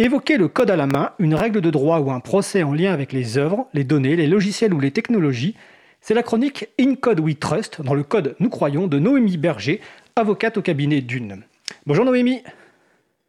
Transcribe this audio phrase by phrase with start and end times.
[0.00, 2.92] Évoquer le code à la main, une règle de droit ou un procès en lien
[2.92, 5.56] avec les œuvres, les données, les logiciels ou les technologies,
[6.00, 9.80] c'est la chronique In Code We Trust, dans le code Nous Croyons, de Noémie Berger,
[10.14, 11.42] avocate au cabinet d'une.
[11.84, 12.44] Bonjour Noémie.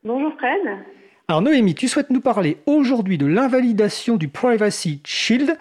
[0.03, 0.77] Bonjour Fred.
[1.27, 5.57] Alors Noémie, tu souhaites nous parler aujourd'hui de l'invalidation du Privacy Shield.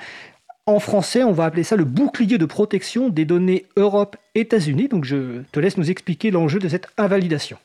[0.66, 4.88] En français, on va appeler ça le bouclier de protection des données Europe-États-Unis.
[4.88, 7.56] Donc je te laisse nous expliquer l'enjeu de cette invalidation.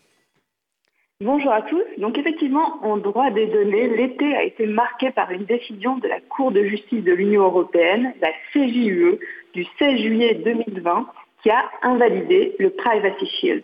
[1.21, 1.83] Bonjour à tous.
[1.99, 6.19] Donc effectivement, en droit des données, l'été a été marqué par une décision de la
[6.19, 9.19] Cour de justice de l'Union européenne, la CJUE,
[9.53, 11.07] du 16 juillet 2020,
[11.41, 13.63] qui a invalidé le Privacy Shield.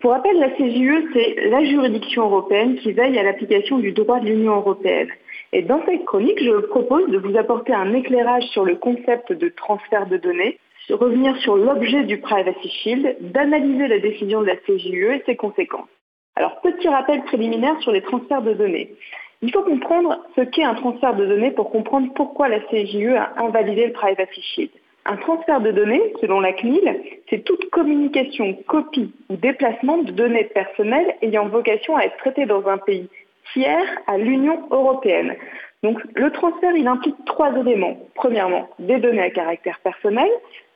[0.00, 4.26] Pour rappel, la CJUE, c'est la juridiction européenne qui veille à l'application du droit de
[4.26, 5.10] l'Union européenne.
[5.52, 9.48] Et dans cette chronique, je propose de vous apporter un éclairage sur le concept de
[9.50, 10.58] transfert de données,
[10.88, 15.88] revenir sur l'objet du Privacy Shield, d'analyser la décision de la CJUE et ses conséquences.
[16.36, 18.94] Alors, petit rappel préliminaire sur les transferts de données.
[19.40, 23.32] Il faut comprendre ce qu'est un transfert de données pour comprendre pourquoi la CJE a
[23.42, 24.70] invalidé le Privacy Shield.
[25.06, 30.44] Un transfert de données, selon la CNIL, c'est toute communication, copie ou déplacement de données
[30.44, 33.08] personnelles ayant vocation à être traitées dans un pays
[33.52, 35.36] tiers à l'Union européenne.
[35.82, 37.96] Donc le transfert, il implique trois éléments.
[38.14, 40.28] Premièrement, des données à caractère personnel.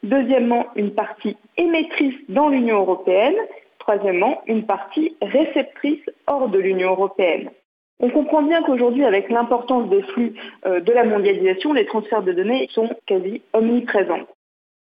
[0.05, 3.36] Deuxièmement, une partie émettrice dans l'Union européenne
[3.81, 7.50] troisièmement, une partie réceptrice hors de l'Union européenne.
[7.98, 10.33] On comprend bien qu'aujourd'hui, avec l'importance des flux
[10.64, 14.27] euh, de la mondialisation, les transferts de données sont quasi omniprésents.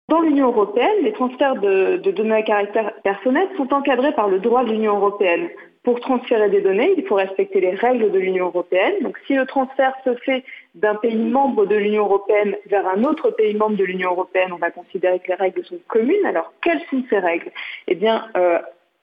[0.08, 4.64] Dans l'Union européenne, les transferts de, données à caractère personnel sont encadrés par le droit
[4.64, 5.48] de l'Union européenne.
[5.84, 8.94] Pour transférer des données, il faut respecter les règles de l'Union européenne.
[9.02, 10.42] Donc si le transfert se fait
[10.74, 14.56] d'un pays membre de l'Union européenne vers un autre pays membre de l'Union européenne, on
[14.56, 16.26] va considérer que les règles sont communes.
[16.26, 17.52] Alors quelles sont ces règles?
[17.86, 18.58] Eh bien, euh,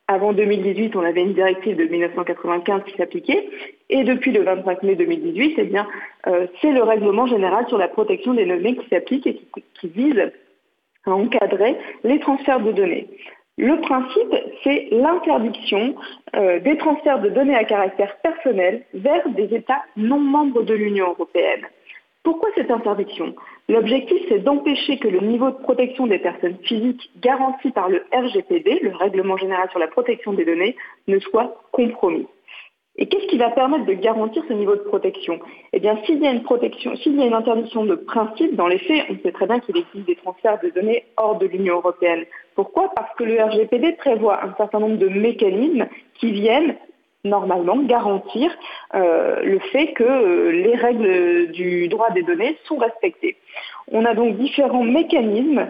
[0.08, 3.50] avant 2018, on avait une directive de 1995 qui s'appliquait.
[3.89, 5.88] Et depuis le 25 mai 2018, eh bien,
[6.27, 9.41] euh, c'est le règlement général sur la protection des données qui s'applique et
[9.80, 10.31] qui, vise
[11.05, 13.09] à encadrer les transferts de données.
[13.57, 15.95] Le principe, c'est l'interdiction
[16.35, 21.09] euh, des transferts de données à caractère personnel vers des États non membres de l'Union
[21.09, 21.66] européenne.
[22.27, 23.35] Pourquoi cette interdiction?
[23.69, 28.79] L'objectif, c'est d'empêcher que le niveau de protection des personnes physiques garanti par le RGPD,
[28.81, 30.75] le Règlement général sur la protection des données,
[31.07, 32.27] ne soit compromis.
[32.97, 35.39] Et qu'est-ce qui va permettre de garantir ce niveau de protection?
[35.71, 36.43] Eh bien, s'il y a une
[36.97, 39.77] s'il y a une interdiction de principe, dans les faits, on sait très bien qu'il
[39.77, 42.25] existe des transferts de données hors de l'Union européenne.
[42.55, 42.91] Pourquoi?
[42.94, 46.75] Parce que le RGPD prévoit un certain nombre de mécanismes qui viennent
[47.27, 48.51] normalement garantir
[48.95, 53.38] euh, le fait que euh, les règles du droit des données sont respectées.
[53.91, 55.67] On a donc différents mécanismes,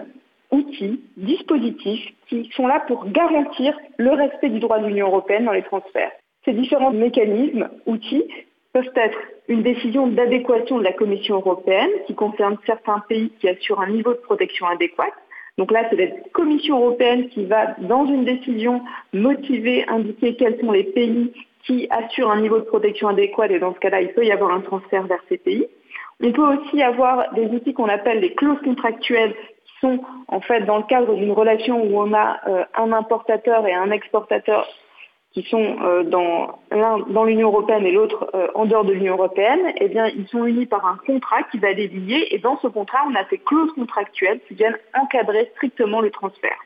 [0.50, 5.52] outils, dispositifs qui sont là pour garantir le respect du droit de l'Union européenne dans
[5.52, 6.12] les transferts.
[6.44, 8.24] Ces différents mécanismes, outils,
[8.72, 13.80] peuvent être une décision d'adéquation de la Commission européenne qui concerne certains pays qui assurent
[13.80, 15.12] un niveau de protection adéquat,
[15.58, 18.80] donc là, c'est la Commission européenne qui va, dans une décision,
[19.12, 21.32] motiver, indiquer quels sont les pays
[21.64, 24.52] qui assurent un niveau de protection adéquat et dans ce cas-là, il peut y avoir
[24.52, 25.66] un transfert vers ces pays.
[26.22, 30.62] On peut aussi avoir des outils qu'on appelle des clauses contractuelles qui sont en fait
[30.62, 34.66] dans le cadre d'une relation où on a euh, un importateur et un exportateur
[35.32, 39.14] qui sont euh, dans l'un dans l'Union européenne et l'autre euh, en dehors de l'Union
[39.14, 42.26] européenne, eh bien, ils sont unis par un contrat qui va les lier.
[42.30, 46.58] Et dans ce contrat, on a ces clauses contractuelles qui viennent encadrer strictement le transfert.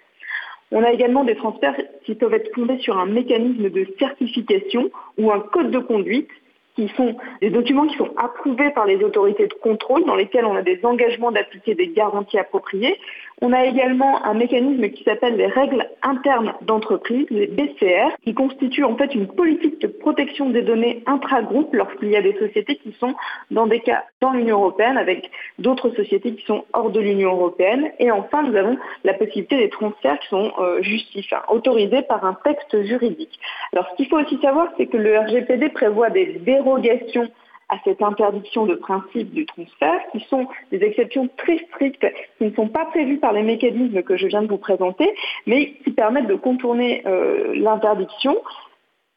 [0.72, 5.30] On a également des transferts qui peuvent être fondés sur un mécanisme de certification ou
[5.30, 6.30] un code de conduite
[6.74, 10.56] qui sont des documents qui sont approuvés par les autorités de contrôle, dans lesquels on
[10.56, 12.98] a des engagements d'appliquer des garanties appropriées.
[13.44, 18.84] On a également un mécanisme qui s'appelle les règles internes d'entreprise, les BCR, qui constituent
[18.84, 22.94] en fait une politique de protection des données intra-groupe lorsqu'il y a des sociétés qui
[23.00, 23.16] sont
[23.50, 27.90] dans des cas dans l'Union européenne avec d'autres sociétés qui sont hors de l'Union européenne.
[27.98, 32.38] Et enfin, nous avons la possibilité des transferts qui sont euh, justifiés, autorisés par un
[32.44, 33.40] texte juridique.
[33.72, 37.28] Alors, ce qu'il faut aussi savoir, c'est que le RGPD prévoit des dérogations
[37.72, 42.54] à cette interdiction de principe du transfert, qui sont des exceptions très strictes, qui ne
[42.54, 45.08] sont pas prévues par les mécanismes que je viens de vous présenter,
[45.46, 48.36] mais qui permettent de contourner euh, l'interdiction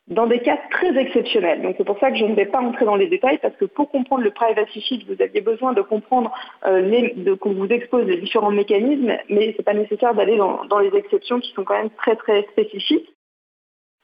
[0.08, 1.64] dans des cas très exceptionnels.
[1.64, 3.66] Donc c'est pour ça que je ne vais pas entrer dans les détails, parce que
[3.66, 6.32] pour comprendre le privacy shield, vous aviez besoin de comprendre
[6.66, 10.80] euh, qu'on vous expose les différents mécanismes, mais ce n'est pas nécessaire d'aller dans, dans
[10.80, 13.14] les exceptions qui sont quand même très très spécifiques.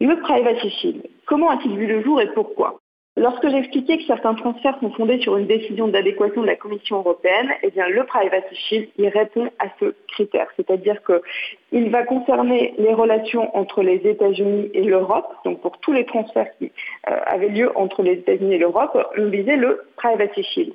[0.01, 2.80] Le privacy shield, comment a-t-il vu le jour et pourquoi?
[3.17, 7.49] Lorsque j'expliquais que certains transferts sont fondés sur une décision d'adéquation de la Commission européenne,
[7.61, 10.47] eh bien, le Privacy Shield y répond à ce critère.
[10.55, 15.27] C'est-à-dire qu'il va concerner les relations entre les États-Unis et l'Europe.
[15.43, 16.71] Donc, pour tous les transferts qui
[17.09, 20.73] euh, avaient lieu entre les États-Unis et l'Europe, on visait le Privacy Shield,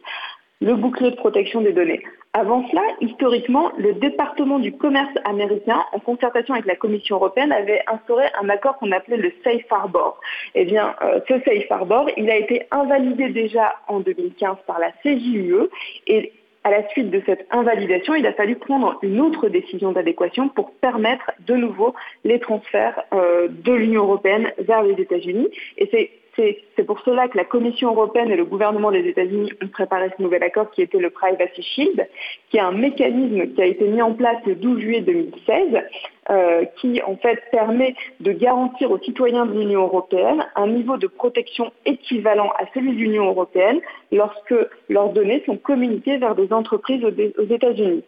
[0.61, 2.03] le bouclier de protection des données.
[2.32, 7.82] Avant cela, historiquement, le département du commerce américain, en concertation avec la Commission européenne, avait
[7.87, 10.20] instauré un accord qu'on appelait le Safe Harbor.
[10.55, 14.93] Eh bien, euh, ce Safe Harbor, il a été invalidé déjà en 2015 par la
[15.03, 15.69] CJUE
[16.06, 16.32] et
[16.64, 20.73] à la suite de cette invalidation, il a fallu prendre une autre décision d'adéquation pour
[20.73, 21.94] permettre de nouveau
[22.25, 25.47] les transferts euh, de l'Union européenne vers les États-Unis.
[25.79, 29.69] Et c'est c'est pour cela que la Commission européenne et le gouvernement des États-Unis ont
[29.69, 32.06] préparé ce nouvel accord qui était le Privacy Shield,
[32.50, 35.83] qui est un mécanisme qui a été mis en place le 12 juillet 2016,
[36.31, 41.06] euh, qui en fait permet de garantir aux citoyens de l'Union européenne un niveau de
[41.06, 43.81] protection équivalent à celui de l'Union européenne
[44.12, 44.55] lorsque
[44.88, 48.05] leurs données sont communiquées vers des entreprises aux États-Unis.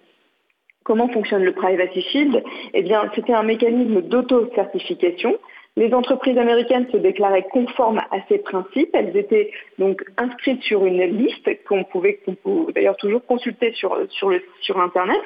[0.84, 2.42] Comment fonctionne le Privacy Shield?
[2.72, 5.38] Eh bien, c'était un mécanisme d'auto-certification
[5.78, 8.90] les entreprises américaines se déclaraient conformes à ces principes.
[8.94, 12.18] Elles étaient donc inscrites sur une liste qu'on pouvait,
[12.74, 13.96] d'ailleurs toujours consulter sur,
[14.76, 15.20] Internet.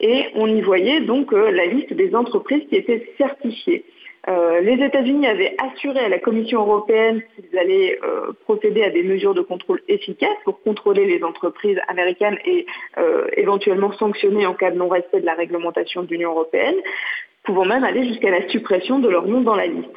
[0.00, 3.84] Et on y voyait donc euh, la liste des entreprises qui étaient certifiées.
[4.28, 9.02] Euh, les États-Unis avaient assuré à la Commission européenne qu'ils allaient euh, procéder à des
[9.02, 12.66] mesures de contrôle efficaces pour contrôler les entreprises américaines et
[13.36, 16.76] éventuellement sanctionner en cas de non-respect de la réglementation de l'Union européenne
[17.44, 19.94] pouvant même aller jusqu'à la suppression de leur nom dans la liste.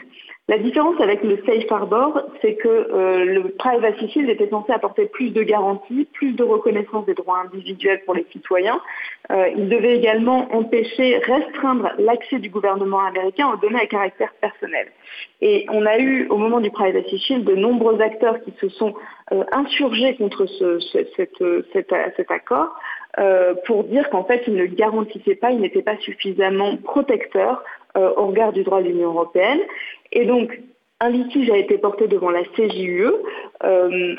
[0.50, 5.06] La différence avec le Safe Harbor, c'est que euh, le Privacy Shield était censé apporter
[5.06, 8.80] plus de garanties, plus de reconnaissance des droits individuels pour les citoyens.
[9.30, 14.88] Euh, il devait également empêcher, restreindre l'accès du gouvernement américain aux données à caractère personnel.
[15.42, 18.94] Et on a eu, au moment du Privacy Shield, de nombreux acteurs qui se sont
[19.34, 22.74] euh, insurgés contre ce, cet accord
[23.20, 27.64] euh, pour dire qu'en fait, il ne garantissait pas, il n'était pas suffisamment protecteur
[27.98, 29.60] euh, au regard du droit de l'Union européenne.
[30.12, 30.60] Et donc,
[31.00, 33.12] un litige a été porté devant la CJUE,
[33.64, 34.16] euh,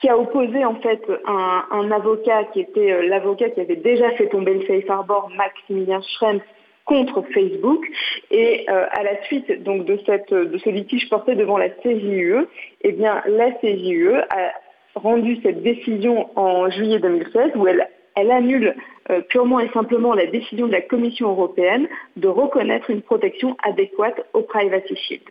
[0.00, 4.54] qui a opposé en fait un, avocat qui était l'avocat qui avait déjà fait tomber
[4.54, 6.40] le safe harbor, Maximilien Schrems,
[6.84, 7.84] contre Facebook.
[8.30, 12.46] Et à la suite donc de, cette, de ce litige porté devant la CJUE,
[12.82, 14.52] eh bien, la CJUE a
[14.94, 17.88] rendu cette décision en juillet 2016 où elle
[18.18, 18.74] elle annule
[19.10, 24.26] euh, purement et simplement la décision de la Commission européenne de reconnaître une protection adéquate
[24.34, 25.22] au Privacy Shield.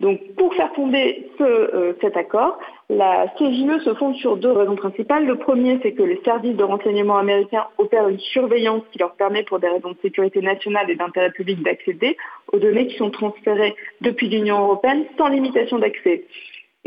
[0.00, 2.58] Donc pour faire tomber euh, cet accord,
[2.90, 5.26] la CJE se fonde sur deux raisons principales.
[5.26, 9.42] Le premier, c'est que les services de renseignement américains opèrent une surveillance qui leur permet,
[9.42, 12.16] pour des raisons de sécurité nationale et d'intérêt public, d'accéder
[12.52, 16.24] aux données qui sont transférées depuis l'Union européenne sans limitation d'accès.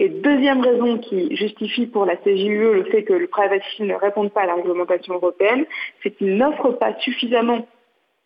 [0.01, 4.31] Et deuxième raison qui justifie pour la CJUE le fait que le privacy ne réponde
[4.31, 5.66] pas à la réglementation européenne,
[6.01, 7.68] c'est qu'il n'offre pas suffisamment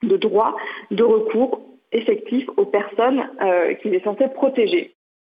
[0.04, 0.56] de droits
[0.92, 1.62] de recours
[1.92, 4.94] effectifs aux personnes euh, qu'il est censé protéger.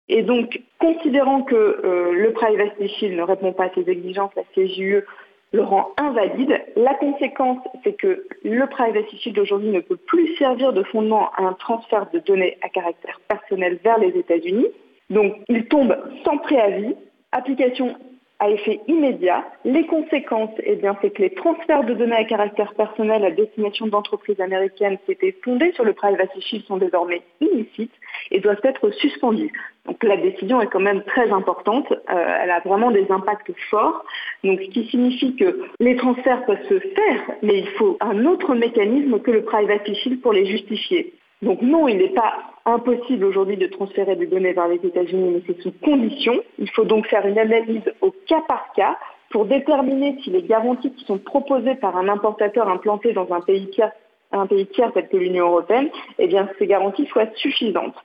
[0.09, 4.43] Et donc, considérant que euh, le Privacy Shield ne répond pas à ces exigences, la
[4.57, 5.05] CJUE
[5.53, 6.61] le rend invalide.
[6.75, 11.45] La conséquence, c'est que le Privacy Shield aujourd'hui ne peut plus servir de fondement à
[11.45, 14.67] un transfert de données à caractère personnel vers les États-Unis.
[15.11, 16.95] Donc, il tombe sans préavis,
[17.33, 17.97] application
[18.41, 19.45] à effet immédiat.
[19.65, 23.87] Les conséquences, eh bien, c'est que les transferts de données à caractère personnel à destination
[23.87, 27.93] d'entreprises américaines qui étaient fondées sur le Privacy Shield sont désormais illicites
[28.31, 29.53] et doivent être suspendus.
[29.87, 34.05] Donc la décision est quand même très importante, euh, elle a vraiment des impacts forts,
[34.43, 38.55] donc ce qui signifie que les transferts peuvent se faire, mais il faut un autre
[38.55, 41.13] mécanisme que le Privacy Shield pour les justifier.
[41.43, 42.33] Donc non, il n'est pas
[42.65, 46.35] impossible aujourd'hui de transférer des données vers les États-Unis, mais c'est sous condition.
[46.59, 48.97] Il faut donc faire une analyse au cas par cas
[49.31, 53.69] pour déterminer si les garanties qui sont proposées par un importateur implanté dans un pays
[53.71, 53.93] tiers,
[54.33, 57.97] un pays tiers tel que l'Union européenne, eh bien, ces garanties soient suffisantes.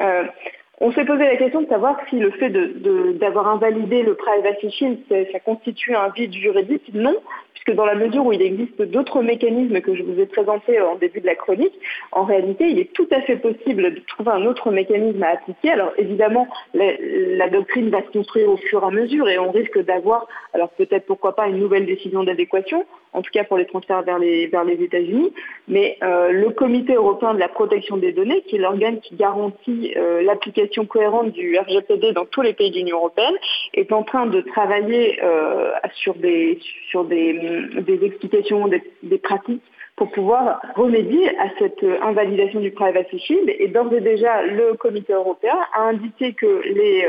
[0.00, 0.24] Euh,
[0.80, 2.50] on s'est posé la question de savoir si le fait
[3.18, 4.98] d'avoir invalidé le privacy shield,
[5.32, 6.90] ça constitue un vide juridique.
[6.92, 7.16] Non,
[7.66, 10.94] que dans la mesure où il existe d'autres mécanismes que je vous ai présentés en
[10.94, 11.74] début de la chronique,
[12.12, 15.72] en réalité, il est tout à fait possible de trouver un autre mécanisme à appliquer.
[15.72, 19.78] Alors évidemment, la, doctrine va se construire au fur et à mesure et on risque
[19.84, 24.02] d'avoir, alors peut-être pourquoi pas, une nouvelle décision d'adéquation, en tout cas pour les transferts
[24.02, 25.32] vers les, vers les États-Unis.
[25.66, 29.92] Mais euh, le Comité européen de la protection des données, qui est l'organe qui garantit
[29.96, 33.34] euh, l'application cohérente du RGPD dans tous les pays de l'Union européenne,
[33.74, 36.58] est en train de travailler euh, sur des,
[36.90, 37.34] sur des
[37.86, 39.62] des explications, des, pratiques
[39.96, 43.50] pour pouvoir remédier à cette invalidation du Privacy Shield.
[43.58, 47.06] Et d'ores et déjà, le comité européen a indiqué que les,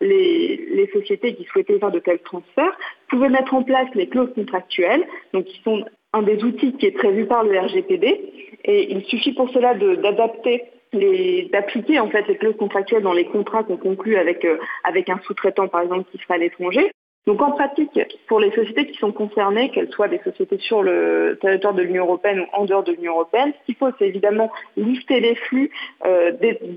[0.00, 2.76] les, les, sociétés qui souhaitaient faire de tels transferts
[3.08, 6.92] pouvaient mettre en place les clauses contractuelles, donc qui sont un des outils qui est
[6.92, 8.32] prévu par le RGPD.
[8.64, 13.62] Et il suffit pour cela d'adapter d'appliquer en fait les clauses contractuelles dans les contrats
[13.62, 16.90] qu'on conclut avec, euh, avec un sous-traitant par exemple qui sera à l'étranger.
[17.26, 21.38] Donc en pratique, pour les sociétés qui sont concernées, qu'elles soient des sociétés sur le
[21.40, 24.50] territoire de l'Union européenne ou en dehors de l'Union européenne, ce qu'il faut, c'est évidemment
[24.76, 25.70] lister les flux,
[26.06, 26.32] euh,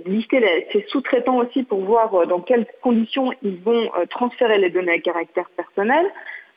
[0.06, 4.92] lister ces sous-traitants aussi pour voir euh, dans quelles conditions ils vont transférer les données
[4.92, 6.06] à caractère personnel,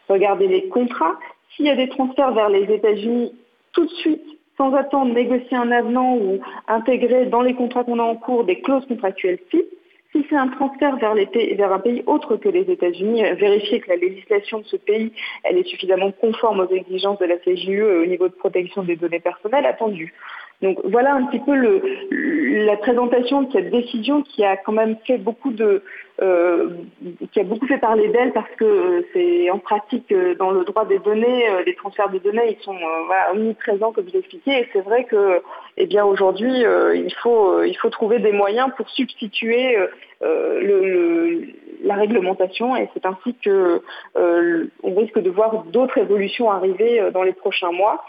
[0.09, 1.17] regarder les contrats.
[1.55, 3.33] S'il y a des transferts vers les États-Unis,
[3.73, 8.03] tout de suite sans attendre négocier un avenant ou intégrer dans les contrats qu'on a
[8.03, 9.67] en cours des clauses contractuelles type.
[10.13, 11.13] Si c'est un transfert vers,
[11.73, 15.13] un pays autre que les États-Unis, euh, vérifier que la législation de ce pays
[15.45, 19.21] elle est suffisamment conforme aux exigences de la CJUE au niveau de protection des données
[19.21, 20.15] personnelles attendues.
[20.63, 21.83] Donc voilà un petit peu le,
[22.65, 25.83] la présentation de cette décision qui a quand même fait beaucoup de, euh,
[27.33, 30.65] qui a beaucoup fait parler d'elle parce que euh, c'est en pratique euh, dans le
[30.65, 32.77] droit des données, les transferts de données, ils sont
[33.33, 34.61] omniprésents comme vous l'expliquez.
[34.61, 35.43] Et c'est vrai que,
[35.77, 36.63] eh bien aujourd'hui,
[36.95, 39.77] il faut il faut trouver des moyens pour substituer
[40.23, 43.83] la réglementation et c'est ainsi que
[44.15, 48.03] on risque de voir d'autres évolutions arriver dans les prochains mois.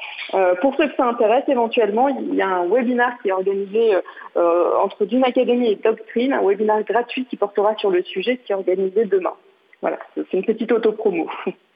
[0.61, 3.95] pour ceux que ça intéresse, éventuellement, il y a un webinaire qui est organisé
[4.35, 8.51] entre Dune Academy et Doctrine, un webinaire gratuit qui portera sur le le sujet qui
[8.51, 9.33] est organisé demain.
[9.81, 11.29] Voilà, c'est une petite auto-promo.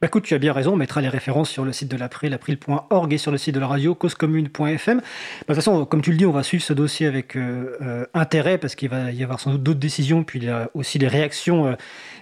[0.00, 2.32] Bah écoute, tu as bien raison, on mettra les références sur le site de l'April,
[2.32, 4.98] april.org et sur le site de la radio, causecommune.fm.
[4.98, 7.76] Bah, de toute façon, comme tu le dis, on va suivre ce dossier avec euh,
[7.82, 10.70] euh, intérêt parce qu'il va y avoir sans doute d'autres décisions, puis il y a
[10.74, 11.76] aussi des réactions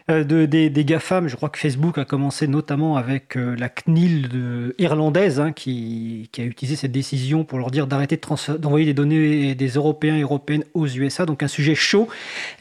[0.08, 1.28] euh, de, des, GAFAM.
[1.28, 6.44] Je crois que Facebook a commencé notamment avec la CNIL irlandaise hein, qui, qui, a
[6.44, 8.18] utilisé cette décision pour leur dire d'arrêter
[8.58, 11.26] d'envoyer des données des Européens et Européennes aux USA.
[11.26, 12.08] Donc un sujet chaud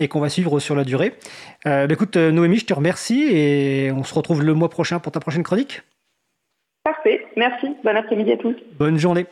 [0.01, 1.13] et qu'on va suivre sur la durée.
[1.67, 5.12] Euh, bah, écoute, Noémie, je te remercie et on se retrouve le mois prochain pour
[5.12, 5.81] ta prochaine chronique.
[6.84, 7.75] Parfait, merci.
[7.84, 8.55] Bon après-midi à tous.
[8.77, 9.25] Bonne journée.